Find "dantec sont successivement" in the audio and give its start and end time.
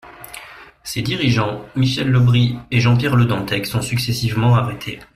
3.25-4.55